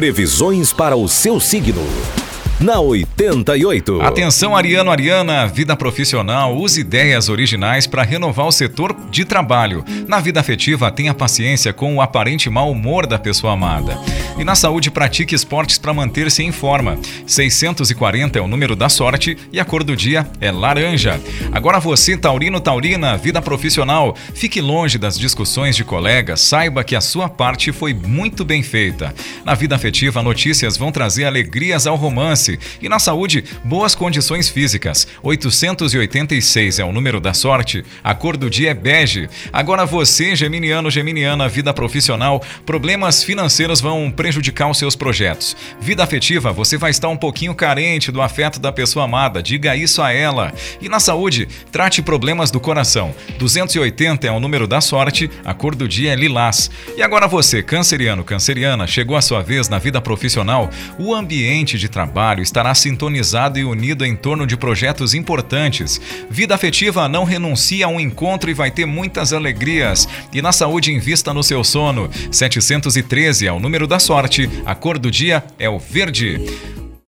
Previsões 0.00 0.72
para 0.72 0.96
o 0.96 1.06
seu 1.06 1.38
signo 1.38 1.86
na 2.60 2.78
88. 2.78 4.02
Atenção, 4.02 4.54
Ariano, 4.54 4.90
Ariana, 4.90 5.46
vida 5.46 5.74
profissional, 5.74 6.54
use 6.54 6.80
ideias 6.80 7.30
originais 7.30 7.86
para 7.86 8.02
renovar 8.02 8.46
o 8.46 8.52
setor 8.52 8.94
de 9.10 9.24
trabalho. 9.24 9.82
Na 10.06 10.20
vida 10.20 10.40
afetiva, 10.40 10.90
tenha 10.90 11.14
paciência 11.14 11.72
com 11.72 11.96
o 11.96 12.02
aparente 12.02 12.50
mau 12.50 12.70
humor 12.70 13.06
da 13.06 13.18
pessoa 13.18 13.54
amada. 13.54 13.98
E 14.38 14.44
na 14.44 14.54
saúde, 14.54 14.90
pratique 14.90 15.34
esportes 15.34 15.78
para 15.78 15.92
manter-se 15.92 16.42
em 16.42 16.52
forma. 16.52 16.98
640 17.26 18.38
é 18.38 18.42
o 18.42 18.48
número 18.48 18.76
da 18.76 18.88
sorte 18.88 19.36
e 19.52 19.58
a 19.58 19.64
cor 19.64 19.82
do 19.82 19.96
dia 19.96 20.26
é 20.40 20.50
laranja. 20.50 21.20
Agora 21.52 21.80
você, 21.80 22.16
Taurino, 22.16 22.60
Taurina, 22.60 23.16
vida 23.16 23.40
profissional, 23.42 24.14
fique 24.34 24.60
longe 24.60 24.98
das 24.98 25.18
discussões 25.18 25.76
de 25.76 25.84
colegas, 25.84 26.40
saiba 26.40 26.84
que 26.84 26.96
a 26.96 27.00
sua 27.00 27.28
parte 27.28 27.72
foi 27.72 27.92
muito 27.92 28.44
bem 28.44 28.62
feita. 28.62 29.14
Na 29.44 29.54
vida 29.54 29.74
afetiva, 29.74 30.22
notícias 30.22 30.76
vão 30.76 30.92
trazer 30.92 31.24
alegrias 31.24 31.86
ao 31.86 31.96
romance 31.96 32.58
e 32.80 32.88
na 32.88 32.98
saúde, 32.98 33.44
boas 33.64 33.94
condições 33.94 34.48
físicas. 34.48 35.06
886 35.22 36.78
é 36.78 36.84
o 36.84 36.92
número 36.92 37.20
da 37.20 37.32
sorte, 37.32 37.84
a 38.04 38.14
cor 38.14 38.36
do 38.36 38.50
dia 38.50 38.70
é 38.70 38.74
bege. 38.74 39.28
Agora 39.52 39.86
você, 39.86 40.36
geminiano, 40.36 40.90
geminiana, 40.90 41.48
vida 41.48 41.72
profissional, 41.72 42.42
problemas 42.66 43.22
financeiros 43.22 43.80
vão 43.80 44.10
prejudicar 44.10 44.68
os 44.68 44.78
seus 44.78 44.94
projetos. 44.94 45.56
Vida 45.80 46.04
afetiva, 46.04 46.52
você 46.52 46.76
vai 46.76 46.90
estar 46.90 47.08
um 47.08 47.16
pouquinho 47.16 47.54
carente 47.54 48.12
do 48.12 48.20
afeto 48.20 48.60
da 48.60 48.70
pessoa 48.70 49.06
amada, 49.06 49.42
diga 49.42 49.74
isso 49.74 50.02
a 50.02 50.12
ela. 50.12 50.52
E 50.80 50.88
na 50.88 51.00
saúde, 51.00 51.48
trate 51.72 52.02
problemas 52.02 52.50
do 52.50 52.60
coração. 52.60 53.14
280 53.38 54.26
é 54.26 54.30
o 54.30 54.40
número 54.40 54.66
da 54.66 54.80
sorte, 54.80 55.30
a 55.44 55.54
cor 55.54 55.74
do 55.74 55.88
dia 55.88 56.12
é 56.12 56.16
lilás. 56.16 56.70
E 56.96 57.02
agora 57.02 57.26
você, 57.26 57.62
canceriano, 57.62 58.22
canceriana, 58.22 58.86
chegou 58.86 59.16
a 59.16 59.22
sua 59.30 59.42
vez 59.42 59.68
na 59.68 59.78
vida 59.78 60.00
profissional, 60.00 60.68
o 60.98 61.14
ambiente 61.14 61.78
de 61.78 61.88
trabalho 61.88 62.42
estará 62.42 62.74
sintonizado 62.74 63.60
e 63.60 63.64
unido 63.64 64.04
em 64.04 64.16
torno 64.16 64.44
de 64.44 64.56
projetos 64.56 65.14
importantes. 65.14 66.00
Vida 66.28 66.52
afetiva 66.52 67.08
não 67.08 67.22
renuncia 67.22 67.86
a 67.86 67.88
um 67.88 68.00
encontro 68.00 68.50
e 68.50 68.54
vai 68.54 68.72
ter 68.72 68.86
muitas 68.86 69.32
alegrias. 69.32 70.08
E 70.32 70.42
na 70.42 70.50
saúde, 70.50 70.92
invista 70.92 71.32
no 71.32 71.44
seu 71.44 71.62
sono. 71.62 72.10
713 72.32 73.46
é 73.46 73.52
o 73.52 73.60
número 73.60 73.86
da 73.86 74.00
sorte, 74.00 74.50
a 74.66 74.74
cor 74.74 74.98
do 74.98 75.12
dia 75.12 75.44
é 75.60 75.70
o 75.70 75.78
verde. 75.78 76.79